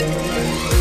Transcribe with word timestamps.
Música 0.00 0.79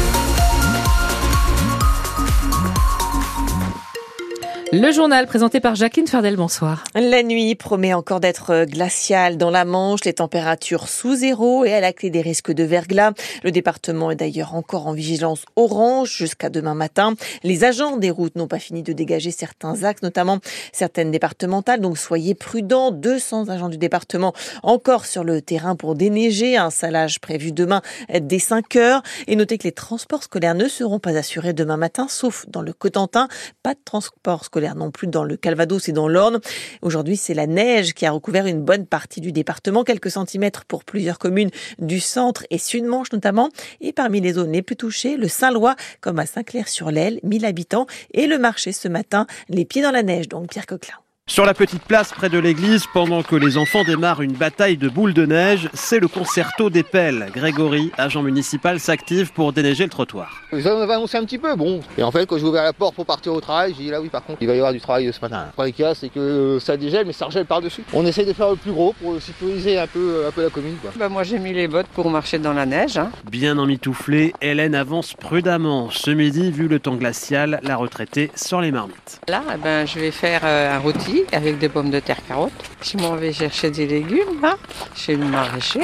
Le 4.71 4.91
journal 4.91 5.25
présenté 5.25 5.59
par 5.59 5.73
Jacqueline 5.73 6.05
Fardel, 6.05 6.35
bonsoir. 6.35 6.83
La 6.93 7.23
nuit 7.23 7.55
promet 7.55 7.95
encore 7.95 8.19
d'être 8.19 8.65
glaciale 8.65 9.35
dans 9.35 9.49
la 9.49 9.65
Manche, 9.65 10.05
les 10.05 10.13
températures 10.13 10.87
sous 10.87 11.15
zéro 11.15 11.65
et 11.65 11.73
à 11.73 11.79
la 11.79 11.91
clé 11.91 12.11
des 12.11 12.21
risques 12.21 12.51
de 12.51 12.63
verglas. 12.63 13.13
Le 13.43 13.49
département 13.49 14.11
est 14.11 14.15
d'ailleurs 14.15 14.53
encore 14.53 14.85
en 14.85 14.93
vigilance 14.93 15.45
orange 15.55 16.15
jusqu'à 16.15 16.51
demain 16.51 16.75
matin. 16.75 17.15
Les 17.41 17.63
agents 17.63 17.97
des 17.97 18.11
routes 18.11 18.35
n'ont 18.35 18.47
pas 18.47 18.59
fini 18.59 18.83
de 18.83 18.93
dégager 18.93 19.31
certains 19.31 19.85
axes, 19.85 20.03
notamment 20.03 20.37
certaines 20.71 21.09
départementales, 21.09 21.81
donc 21.81 21.97
soyez 21.97 22.35
prudents. 22.35 22.91
200 22.91 23.49
agents 23.49 23.69
du 23.69 23.79
département 23.79 24.33
encore 24.61 25.07
sur 25.07 25.23
le 25.23 25.41
terrain 25.41 25.75
pour 25.75 25.95
déneiger, 25.95 26.57
un 26.57 26.69
salage 26.69 27.19
prévu 27.21 27.51
demain 27.51 27.81
dès 28.13 28.37
5 28.37 28.75
heures. 28.75 29.01
Et 29.25 29.35
notez 29.35 29.57
que 29.57 29.63
les 29.63 29.71
transports 29.71 30.21
scolaires 30.21 30.53
ne 30.53 30.67
seront 30.67 30.99
pas 30.99 31.17
assurés 31.17 31.53
demain 31.53 31.77
matin, 31.77 32.05
sauf 32.07 32.45
dans 32.49 32.61
le 32.61 32.71
Cotentin. 32.71 33.27
Pas 33.63 33.73
de 33.73 33.79
transport 33.83 34.45
scolaire 34.45 34.58
non 34.59 34.91
plus 34.91 35.07
dans 35.07 35.23
le 35.23 35.37
Calvados 35.37 35.87
et 35.89 35.91
dans 35.91 36.07
l'Orne. 36.07 36.39
Aujourd'hui, 36.81 37.17
c'est 37.17 37.33
la 37.33 37.47
neige 37.47 37.93
qui 37.93 38.05
a 38.05 38.11
recouvert 38.11 38.45
une 38.45 38.61
bonne 38.61 38.85
partie 38.85 39.21
du 39.21 39.31
département, 39.31 39.83
quelques 39.83 40.11
centimètres 40.11 40.65
pour 40.65 40.83
plusieurs 40.83 41.19
communes 41.19 41.49
du 41.79 41.99
centre 41.99 42.45
et 42.49 42.57
sud-manche 42.57 43.11
notamment. 43.11 43.49
Et 43.81 43.93
parmi 43.93 44.21
les 44.21 44.33
zones 44.33 44.51
les 44.51 44.61
plus 44.61 44.75
touchées, 44.75 45.17
le 45.17 45.27
Saint-Lois, 45.27 45.75
comme 46.01 46.19
à 46.19 46.25
Saint-Clair-sur-l'Aile, 46.25 47.19
1000 47.23 47.45
habitants, 47.45 47.87
et 48.13 48.27
le 48.27 48.37
marché 48.37 48.71
ce 48.71 48.87
matin, 48.87 49.27
les 49.47 49.65
pieds 49.65 49.81
dans 49.81 49.91
la 49.91 50.03
neige, 50.03 50.27
donc 50.27 50.49
Pierre 50.49 50.65
Coquelin. 50.65 50.95
Sur 51.29 51.45
la 51.45 51.53
petite 51.53 51.83
place 51.83 52.11
près 52.11 52.27
de 52.27 52.39
l'église, 52.39 52.85
pendant 52.91 53.21
que 53.21 53.35
les 53.35 53.59
enfants 53.59 53.83
démarrent 53.83 54.23
une 54.23 54.33
bataille 54.33 54.77
de 54.77 54.89
boules 54.89 55.13
de 55.13 55.27
neige, 55.27 55.69
c'est 55.75 55.99
le 55.99 56.07
concerto 56.07 56.71
des 56.71 56.81
pelles. 56.81 57.27
Grégory, 57.31 57.91
agent 57.99 58.23
municipal, 58.23 58.79
s'active 58.79 59.31
pour 59.31 59.53
déneiger 59.53 59.83
le 59.83 59.91
trottoir. 59.91 60.41
Ils 60.51 60.63
m'avaient 60.63 60.93
annoncé 60.93 61.19
un 61.19 61.25
petit 61.25 61.37
peu, 61.37 61.55
bon. 61.55 61.81
Et 61.99 62.03
en 62.03 62.09
fait, 62.09 62.25
quand 62.25 62.39
j'ai 62.39 62.45
ouvert 62.45 62.63
la 62.63 62.73
porte 62.73 62.95
pour 62.95 63.05
partir 63.05 63.31
au 63.31 63.39
travail, 63.41 63.75
j'ai 63.77 63.83
dit 63.83 63.89
là 63.91 64.01
oui, 64.01 64.09
par 64.09 64.23
contre, 64.23 64.39
il 64.41 64.47
va 64.47 64.55
y 64.55 64.57
avoir 64.57 64.73
du 64.73 64.81
travail 64.81 65.13
ce 65.13 65.21
matin. 65.21 65.45
Le 65.45 65.51
problème 65.51 65.73
qu'il 65.73 65.85
y 65.85 65.87
a, 65.87 65.93
c'est 65.93 66.09
que 66.09 66.57
ça 66.59 66.75
dégèle, 66.75 67.05
mais 67.05 67.13
ça 67.13 67.27
regèle 67.27 67.45
par-dessus. 67.45 67.83
On 67.93 68.07
essaie 68.07 68.25
de 68.25 68.33
faire 68.33 68.49
le 68.49 68.55
plus 68.55 68.71
gros 68.71 68.93
pour 68.93 69.21
sécuriser 69.21 69.77
un 69.77 69.85
peu, 69.87 70.25
un 70.27 70.31
peu 70.31 70.41
la 70.41 70.49
commune. 70.49 70.77
Quoi. 70.81 70.89
Bah 70.97 71.09
moi, 71.09 71.21
j'ai 71.21 71.37
mis 71.37 71.53
les 71.53 71.67
bottes 71.67 71.89
pour 71.93 72.09
marcher 72.09 72.39
dans 72.39 72.53
la 72.53 72.65
neige. 72.65 72.97
Hein. 72.97 73.11
Bien 73.29 73.55
emmitouflée, 73.59 74.33
Hélène 74.41 74.73
avance 74.73 75.13
prudemment. 75.13 75.91
Ce 75.91 76.09
midi, 76.09 76.49
vu 76.49 76.67
le 76.67 76.79
temps 76.79 76.95
glacial, 76.95 77.59
la 77.61 77.75
retraitée 77.75 78.31
sort 78.33 78.61
les 78.61 78.71
marmites. 78.71 79.21
Là, 79.27 79.43
eh 79.53 79.57
ben, 79.57 79.85
je 79.85 79.99
vais 79.99 80.11
faire 80.11 80.41
euh, 80.43 80.75
un 80.75 80.79
rôti 80.79 81.18
avec 81.31 81.59
des 81.59 81.69
pommes 81.69 81.89
de 81.89 81.99
terre 81.99 82.25
carottes. 82.27 82.51
Je 82.83 82.97
m'en 82.97 83.15
vais 83.15 83.33
chercher 83.33 83.69
des 83.69 83.87
légumes 83.87 84.41
là, 84.41 84.57
chez 84.95 85.15
le 85.15 85.25
maraîcher. 85.25 85.81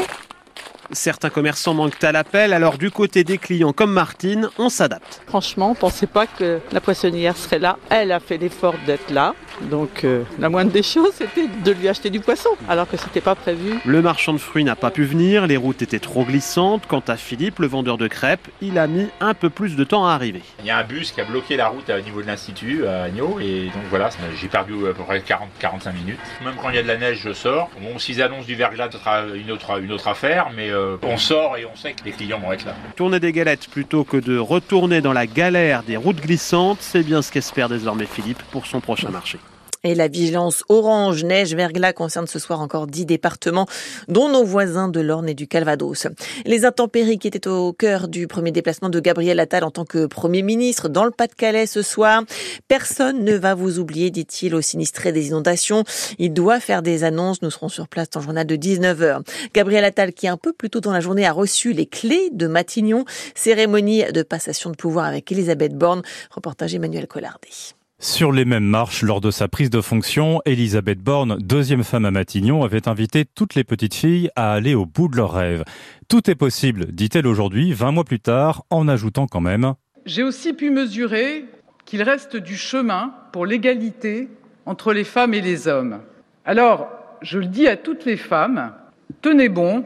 Certains 0.96 1.30
commerçants 1.30 1.74
manquent 1.74 2.02
à 2.06 2.14
l'appel, 2.14 2.54
alors 2.54 2.78
du 2.78 2.90
côté 2.90 3.26
des 3.26 3.38
clients 3.38 3.74
comme 3.74 3.92
Martine, 3.92 4.50
on 4.58 4.70
s'adapte. 4.70 5.22
Franchement, 5.28 5.68
on 5.68 5.72
ne 5.72 5.76
pensait 5.76 6.08
pas 6.08 6.26
que 6.26 6.62
la 6.72 6.80
poissonnière 6.80 7.36
serait 7.36 7.60
là. 7.60 7.78
Elle 7.90 8.14
a 8.14 8.22
fait 8.22 8.38
l'effort 8.38 8.76
d'être 8.86 9.12
là. 9.12 9.36
Donc 9.64 10.04
euh, 10.04 10.24
la 10.40 10.50
moindre 10.50 10.72
des 10.72 10.84
choses, 10.84 11.12
c'était 11.14 11.48
de 11.48 11.72
lui 11.72 11.90
acheter 11.90 12.10
du 12.10 12.22
poisson, 12.22 12.50
alors 12.70 12.90
que 12.90 12.96
c'était 12.96 13.22
pas 13.22 13.36
prévu. 13.36 13.78
Le 13.86 14.02
marchand 14.02 14.34
de 14.34 14.38
fruits 14.38 14.64
n'a 14.64 14.76
pas 14.76 14.90
pu 14.90 15.04
venir, 15.04 15.48
les 15.48 15.58
routes 15.58 15.82
étaient 15.82 16.00
trop 16.00 16.24
glissantes. 16.24 16.84
Quant 16.88 17.04
à 17.08 17.18
Philippe, 17.18 17.60
le 17.60 17.68
vendeur 17.68 17.98
de 17.98 18.08
crêpes, 18.08 18.48
il 18.62 18.78
a 18.80 18.88
mis 18.88 19.08
un 19.20 19.34
peu 19.34 19.50
plus 19.50 19.76
de 19.76 19.84
temps 19.84 20.08
à 20.08 20.14
arriver. 20.14 20.42
Il 20.60 20.66
y 20.66 20.72
a 20.72 20.78
un 20.78 20.84
bus 20.84 21.12
qui 21.12 21.20
a 21.20 21.26
bloqué 21.26 21.58
la 21.58 21.68
route 21.68 21.90
au 21.90 22.02
niveau 22.02 22.22
de 22.22 22.28
l'Institut 22.28 22.88
à 22.88 23.04
Agneau, 23.04 23.38
et 23.42 23.66
donc 23.66 23.84
voilà, 23.90 24.10
j'ai 24.40 24.48
perdu 24.48 24.74
à 24.88 24.94
peu 24.94 25.04
près 25.04 25.20
40-45 25.20 25.94
minutes. 25.94 26.20
Même 26.44 26.56
quand 26.62 26.70
il 26.70 26.76
y 26.76 26.80
a 26.80 26.84
de 26.84 26.88
la 26.88 26.98
neige, 26.98 27.20
je 27.24 27.34
sors. 27.34 27.70
Bon, 27.82 28.00
s'ils 28.00 28.22
annoncent 28.22 28.46
du 28.46 28.56
verglas, 28.56 28.90
ce 28.92 28.98
sera 28.98 29.24
une 29.36 29.52
autre, 29.52 29.82
une 29.82 29.92
autre 29.92 30.08
affaire, 30.08 30.48
mais 30.56 30.70
euh, 30.70 30.85
on 31.04 31.18
sort 31.18 31.58
et 31.58 31.66
on 31.66 31.76
sait 31.76 31.94
que 31.94 32.04
les 32.06 32.12
clients 32.12 32.40
vont 32.40 32.52
être 32.52 32.66
là. 32.66 32.76
Tourner 32.96 33.20
des 33.20 33.32
galettes 33.32 33.68
plutôt 33.68 34.04
que 34.04 34.18
de 34.18 34.38
retourner 34.38 35.02
dans 35.02 35.14
la 35.14 35.28
galère 35.28 35.84
des 35.84 35.98
routes 35.98 36.22
glissantes, 36.22 36.80
c'est 36.82 37.04
bien 37.04 37.22
ce 37.22 37.32
qu'espère 37.32 37.70
désormais 37.70 38.06
Philippe 38.06 38.42
pour 38.52 38.66
son 38.66 38.80
prochain 38.82 39.10
marché. 39.10 39.40
Et 39.86 39.94
la 39.94 40.08
vigilance 40.08 40.64
orange, 40.68 41.24
neige, 41.24 41.54
verglas 41.54 41.94
concerne 41.94 42.26
ce 42.26 42.40
soir 42.40 42.60
encore 42.60 42.88
dix 42.88 43.06
départements, 43.06 43.68
dont 44.08 44.30
nos 44.30 44.44
voisins 44.44 44.88
de 44.88 45.00
l'Orne 45.00 45.30
et 45.30 45.36
du 45.36 45.48
Calvados. 45.48 46.08
Les 46.44 46.66
intempéries 46.66 47.20
qui 47.20 47.28
étaient 47.28 47.48
au 47.48 47.72
cœur 47.72 48.08
du 48.08 48.26
premier 48.26 48.52
déplacement 48.52 48.90
de 48.90 49.00
Gabriel 49.00 49.40
Attal 49.40 49.64
en 49.64 49.70
tant 49.70 49.86
que 49.86 50.08
Premier 50.08 50.42
ministre 50.42 50.90
dans 50.90 51.06
le 51.06 51.12
Pas-de-Calais 51.12 51.68
ce 51.68 51.84
soir. 51.84 52.24
Personne 52.68 53.24
ne 53.24 53.36
va 53.36 53.54
vous 53.54 53.78
oublier, 53.78 54.10
dit-il 54.10 54.56
aux 54.56 54.62
sinistrés 54.62 55.12
des 55.12 55.28
inondations. 55.28 55.84
Il 56.18 56.34
doit 56.34 56.60
faire 56.60 56.82
des 56.82 57.04
annonces. 57.04 57.44
Nous 57.44 57.52
serons 57.52 57.70
sur 57.70 57.88
place 57.88 58.10
dans 58.10 58.22
le 58.22 58.26
journal 58.26 58.48
de 58.48 58.56
19h. 58.56 59.22
Gabriel 59.54 59.86
Attal, 59.86 60.14
qui 60.14 60.28
un 60.28 60.38
peu 60.38 60.52
plus 60.52 60.72
tôt 60.72 60.82
dans 60.82 60.94
la 60.94 61.00
journée 61.00 61.28
a 61.28 61.32
reçu 61.32 61.74
les 61.74 61.86
clés 61.86 62.32
de 62.32 62.48
Matignon, 62.48 63.06
cérémonie 63.36 64.04
de 64.12 64.24
passation 64.24 64.72
de 64.72 64.76
pouvoir 64.76 65.06
avec 65.06 65.32
Elisabeth 65.32 65.76
Borne. 65.76 66.02
Reportage 66.32 66.74
Emmanuel 66.74 67.06
Collardet. 67.06 67.76
Sur 68.00 68.34
les 68.34 68.44
mêmes 68.44 68.66
marches, 68.66 69.04
lors 69.04 69.22
de 69.22 69.32
sa 69.32 69.48
prise 69.48 69.70
de 69.70 69.80
fonction, 69.80 70.42
Elisabeth 70.46 71.00
Borne, 71.00 71.38
deuxième 71.40 71.84
femme 71.84 72.04
à 72.04 72.12
Matignon, 72.12 72.64
avait 72.64 72.90
invité 72.90 73.24
toutes 73.24 73.56
les 73.56 73.64
petites 73.64 73.94
filles 73.94 74.30
à 74.36 74.54
aller 74.54 74.76
au 74.76 74.86
bout 74.86 75.08
de 75.08 75.16
leurs 75.16 75.32
rêves. 75.32 75.64
Tout 76.10 76.30
est 76.30 76.36
possible, 76.36 76.92
dit-elle 76.92 77.26
aujourd'hui, 77.26 77.72
20 77.72 77.94
mois 77.94 78.04
plus 78.04 78.20
tard, 78.20 78.64
en 78.70 78.90
ajoutant 78.90 79.28
quand 79.28 79.40
même 79.40 79.74
J'ai 80.06 80.24
aussi 80.24 80.52
pu 80.52 80.72
mesurer 80.72 81.46
qu'il 81.86 82.04
reste 82.04 82.36
du 82.36 82.58
chemin 82.58 83.14
pour 83.32 83.46
l'égalité 83.46 84.28
entre 84.66 84.92
les 84.92 85.06
femmes 85.06 85.34
et 85.34 85.42
les 85.42 85.70
hommes. 85.70 86.02
Alors, 86.44 86.90
je 87.22 87.40
le 87.40 87.48
dis 87.48 87.68
à 87.68 87.78
toutes 87.78 88.04
les 88.04 88.18
femmes, 88.18 88.74
tenez 89.22 89.48
bon, 89.48 89.86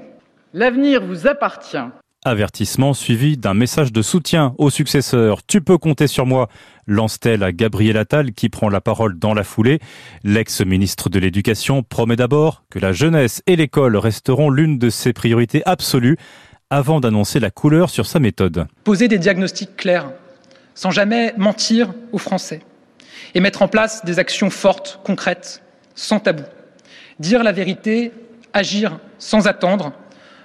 l'avenir 0.54 1.06
vous 1.06 1.28
appartient. 1.28 1.78
Avertissement 2.26 2.94
suivi 2.94 3.38
d'un 3.38 3.54
message 3.54 3.94
de 3.94 4.02
soutien 4.02 4.54
au 4.58 4.70
successeur. 4.70 5.46
Tu 5.48 5.62
peux 5.62 5.78
compter 5.78 6.06
sur 6.06 6.26
moi, 6.26 6.50
lance-t-elle 6.86 7.44
à 7.44 7.54
Gabriel 7.54 7.96
Attal 7.96 8.34
qui 8.34 8.50
prend 8.50 8.68
la 8.68 8.82
parole 8.82 9.18
dans 9.18 9.34
la 9.34 9.46
foulée. 9.46 9.80
L'ex-ministre 10.26 11.10
de 11.10 11.18
l'Éducation 11.18 11.82
promet 11.82 12.18
d'abord 12.18 12.64
que 12.70 12.78
la 12.78 12.92
jeunesse 12.92 13.42
et 13.48 13.56
l'école 13.56 13.96
resteront 13.96 14.50
l'une 14.50 14.78
de 14.78 14.90
ses 14.90 15.14
priorités 15.14 15.64
absolues 15.66 16.18
avant 16.70 17.00
d'annoncer 17.00 17.40
la 17.40 17.52
couleur 17.52 17.90
sur 17.90 18.06
sa 18.06 18.20
méthode. 18.20 18.68
Poser 18.84 19.08
des 19.08 19.18
diagnostics 19.18 19.78
clairs, 19.78 20.12
sans 20.76 20.92
jamais 20.92 21.34
mentir 21.38 21.94
aux 22.12 22.18
Français, 22.18 22.60
et 23.34 23.40
mettre 23.40 23.62
en 23.62 23.70
place 23.70 24.04
des 24.04 24.20
actions 24.20 24.50
fortes, 24.50 25.00
concrètes, 25.06 25.64
sans 25.96 26.20
tabou. 26.20 26.44
Dire 27.18 27.44
la 27.44 27.54
vérité, 27.54 28.12
agir 28.52 29.00
sans 29.20 29.48
attendre, 29.48 29.94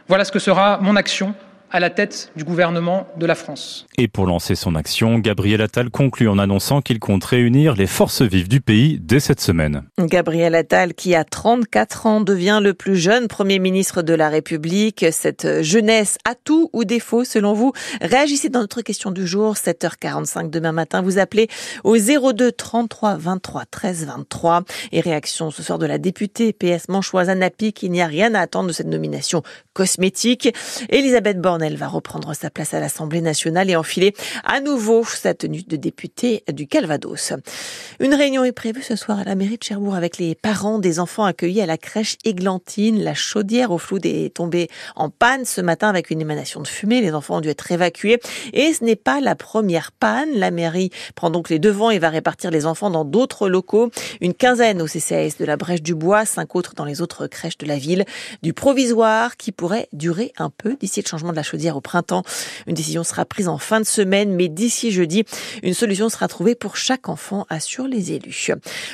voilà 0.06 0.24
ce 0.24 0.30
que 0.30 0.38
sera 0.38 0.78
mon 0.78 0.94
action 0.94 1.34
à 1.74 1.80
la 1.80 1.90
tête 1.90 2.30
du 2.36 2.44
gouvernement 2.44 3.08
de 3.16 3.26
la 3.26 3.34
France. 3.34 3.84
Et 3.98 4.06
pour 4.06 4.26
lancer 4.26 4.54
son 4.54 4.76
action, 4.76 5.18
Gabriel 5.18 5.60
Attal 5.60 5.90
conclut 5.90 6.28
en 6.28 6.38
annonçant 6.38 6.80
qu'il 6.80 7.00
compte 7.00 7.24
réunir 7.24 7.74
les 7.74 7.88
forces 7.88 8.22
vives 8.22 8.48
du 8.48 8.60
pays 8.60 9.00
dès 9.02 9.18
cette 9.18 9.40
semaine. 9.40 9.82
Gabriel 9.98 10.54
Attal, 10.54 10.94
qui 10.94 11.16
a 11.16 11.24
34 11.24 12.06
ans, 12.06 12.20
devient 12.20 12.60
le 12.62 12.74
plus 12.74 12.94
jeune 12.94 13.26
Premier 13.26 13.58
ministre 13.58 14.02
de 14.02 14.14
la 14.14 14.28
République. 14.28 15.04
Cette 15.10 15.62
jeunesse 15.62 16.16
a 16.24 16.36
tout 16.36 16.70
ou 16.72 16.84
défaut 16.84 17.24
selon 17.24 17.54
vous? 17.54 17.72
Réagissez 18.00 18.50
dans 18.50 18.60
notre 18.60 18.82
question 18.82 19.10
du 19.10 19.26
jour, 19.26 19.54
7h45 19.54 20.50
demain 20.50 20.70
matin. 20.70 21.02
Vous 21.02 21.18
appelez 21.18 21.48
au 21.82 21.96
02 21.96 22.52
33 22.52 23.16
23 23.16 23.64
13 23.64 24.06
23. 24.06 24.62
Et 24.92 25.00
réaction 25.00 25.50
ce 25.50 25.64
soir 25.64 25.80
de 25.80 25.86
la 25.86 25.98
députée 25.98 26.52
PS 26.52 26.88
Manchoise 26.88 27.30
Anapi 27.30 27.72
qu'il 27.72 27.90
n'y 27.90 28.00
a 28.00 28.06
rien 28.06 28.32
à 28.36 28.42
attendre 28.42 28.68
de 28.68 28.72
cette 28.72 28.86
nomination 28.86 29.42
cosmétique. 29.72 30.54
Elisabeth 30.88 31.40
Borne 31.40 31.63
elle 31.64 31.76
va 31.76 31.88
reprendre 31.88 32.34
sa 32.34 32.50
place 32.50 32.74
à 32.74 32.80
l'Assemblée 32.80 33.20
nationale 33.20 33.70
et 33.70 33.76
enfiler 33.76 34.14
à 34.44 34.60
nouveau 34.60 35.04
sa 35.04 35.34
tenue 35.34 35.62
de 35.62 35.76
députée 35.76 36.44
du 36.52 36.66
Calvados. 36.66 37.32
Une 38.00 38.14
réunion 38.14 38.44
est 38.44 38.52
prévue 38.52 38.82
ce 38.82 38.96
soir 38.96 39.18
à 39.18 39.24
la 39.24 39.34
mairie 39.34 39.58
de 39.58 39.62
Cherbourg 39.62 39.94
avec 39.94 40.18
les 40.18 40.34
parents 40.34 40.78
des 40.78 41.00
enfants 41.00 41.24
accueillis 41.24 41.60
à 41.60 41.66
la 41.66 41.78
crèche 41.78 42.16
Églantine. 42.24 43.02
La 43.02 43.14
chaudière 43.14 43.70
au 43.70 43.78
flou 43.78 43.98
est 44.04 44.34
tombée 44.34 44.68
en 44.96 45.10
panne 45.10 45.44
ce 45.44 45.60
matin 45.60 45.88
avec 45.88 46.10
une 46.10 46.20
émanation 46.20 46.60
de 46.60 46.68
fumée. 46.68 47.00
Les 47.00 47.12
enfants 47.12 47.36
ont 47.36 47.40
dû 47.40 47.48
être 47.48 47.70
évacués 47.70 48.20
et 48.52 48.72
ce 48.72 48.84
n'est 48.84 48.96
pas 48.96 49.20
la 49.20 49.34
première 49.34 49.92
panne. 49.92 50.30
La 50.34 50.50
mairie 50.50 50.90
prend 51.14 51.30
donc 51.30 51.50
les 51.50 51.58
devants 51.58 51.90
et 51.90 51.98
va 51.98 52.10
répartir 52.10 52.50
les 52.50 52.66
enfants 52.66 52.90
dans 52.90 53.04
d'autres 53.04 53.48
locaux. 53.48 53.90
Une 54.20 54.34
quinzaine 54.34 54.82
au 54.82 54.86
CCAS 54.86 55.36
de 55.38 55.44
la 55.44 55.56
Brèche 55.56 55.82
du 55.82 55.94
Bois, 55.94 56.26
cinq 56.26 56.56
autres 56.56 56.74
dans 56.74 56.84
les 56.84 57.00
autres 57.00 57.26
crèches 57.26 57.58
de 57.58 57.66
la 57.66 57.78
ville. 57.78 58.04
Du 58.42 58.52
provisoire 58.52 59.36
qui 59.36 59.52
pourrait 59.52 59.88
durer 59.92 60.32
un 60.38 60.50
peu 60.50 60.76
d'ici 60.78 61.00
le 61.00 61.08
changement 61.08 61.30
de 61.30 61.36
la 61.36 61.42
chaudière 61.42 61.53
au 61.76 61.80
printemps. 61.80 62.22
Une 62.66 62.74
décision 62.74 63.04
sera 63.04 63.24
prise 63.24 63.48
en 63.48 63.58
fin 63.58 63.80
de 63.80 63.86
semaine, 63.86 64.34
mais 64.34 64.48
d'ici 64.48 64.90
jeudi, 64.90 65.24
une 65.62 65.74
solution 65.74 66.08
sera 66.08 66.28
trouvée 66.28 66.54
pour 66.54 66.76
chaque 66.76 67.08
enfant, 67.08 67.46
assurent 67.48 67.88
les 67.88 68.12
élus. 68.12 68.50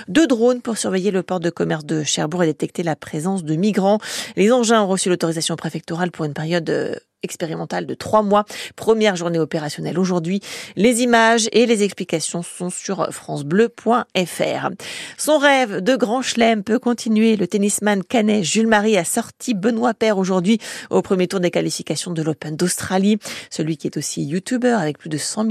Deux 0.08 0.26
drones 0.26 0.60
pour 0.60 0.78
surveiller 0.78 1.10
le 1.10 1.22
port 1.22 1.40
de 1.40 1.50
commerce 1.50 1.84
de 1.84 2.02
Cherbourg 2.02 2.42
et 2.42 2.46
détecter 2.46 2.82
la 2.82 2.96
présence 2.96 3.44
de 3.44 3.54
migrants. 3.56 3.98
Les 4.36 4.52
engins 4.52 4.82
ont 4.82 4.88
reçu 4.88 5.08
l'autorisation 5.08 5.56
préfectorale 5.56 6.10
pour 6.10 6.24
une 6.24 6.34
période 6.34 7.00
expérimental 7.22 7.86
de 7.86 7.94
trois 7.94 8.22
mois. 8.22 8.44
Première 8.76 9.16
journée 9.16 9.38
opérationnelle 9.38 9.98
aujourd'hui. 9.98 10.40
Les 10.76 11.02
images 11.02 11.48
et 11.52 11.66
les 11.66 11.82
explications 11.82 12.42
sont 12.42 12.70
sur 12.70 13.12
francebleu.fr. 13.12 14.68
Son 15.18 15.38
rêve 15.38 15.80
de 15.80 15.96
grand 15.96 16.22
chelem 16.22 16.62
peut 16.62 16.78
continuer. 16.78 17.36
Le 17.36 17.46
tennisman 17.46 18.02
canet 18.04 18.44
Jules 18.44 18.66
Marie 18.66 18.96
a 18.96 19.04
sorti 19.04 19.54
Benoît 19.54 19.94
Père 19.94 20.18
aujourd'hui 20.18 20.58
au 20.90 21.02
premier 21.02 21.28
tour 21.28 21.40
des 21.40 21.50
qualifications 21.50 22.12
de 22.12 22.22
l'Open 22.22 22.56
d'Australie. 22.56 23.18
Celui 23.50 23.76
qui 23.76 23.86
est 23.86 23.96
aussi 23.96 24.24
youtubeur 24.24 24.80
avec 24.80 24.98
plus 24.98 25.10
de 25.10 25.18
100 25.18 25.46
000 25.46 25.50